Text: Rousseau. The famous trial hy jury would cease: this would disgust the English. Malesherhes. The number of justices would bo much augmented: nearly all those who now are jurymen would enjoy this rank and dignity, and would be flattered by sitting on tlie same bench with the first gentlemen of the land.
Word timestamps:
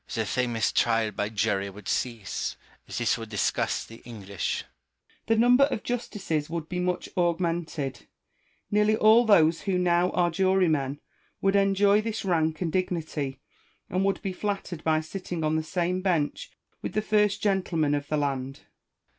Rousseau. 0.07 0.21
The 0.21 0.25
famous 0.25 0.71
trial 0.71 1.11
hy 1.15 1.29
jury 1.29 1.69
would 1.69 1.87
cease: 1.87 2.57
this 2.87 3.19
would 3.19 3.29
disgust 3.29 3.87
the 3.87 3.97
English. 3.97 4.63
Malesherhes. 4.63 5.27
The 5.27 5.35
number 5.35 5.63
of 5.65 5.83
justices 5.83 6.49
would 6.49 6.67
bo 6.67 6.79
much 6.79 7.07
augmented: 7.15 8.07
nearly 8.71 8.95
all 8.95 9.25
those 9.27 9.61
who 9.61 9.77
now 9.77 10.09
are 10.13 10.31
jurymen 10.31 10.99
would 11.39 11.55
enjoy 11.55 12.01
this 12.01 12.25
rank 12.25 12.61
and 12.61 12.71
dignity, 12.71 13.41
and 13.91 14.03
would 14.03 14.23
be 14.23 14.33
flattered 14.33 14.83
by 14.83 15.01
sitting 15.01 15.43
on 15.43 15.55
tlie 15.55 15.65
same 15.65 16.01
bench 16.01 16.49
with 16.81 16.93
the 16.93 17.03
first 17.03 17.39
gentlemen 17.43 17.93
of 17.93 18.07
the 18.07 18.17
land. 18.17 18.61